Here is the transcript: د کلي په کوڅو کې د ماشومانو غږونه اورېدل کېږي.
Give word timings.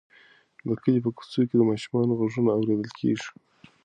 د 0.67 0.69
کلي 0.81 0.99
په 1.05 1.09
کوڅو 1.17 1.41
کې 1.49 1.55
د 1.57 1.61
ماشومانو 1.69 2.17
غږونه 2.19 2.49
اورېدل 2.53 2.91
کېږي. 2.99 3.29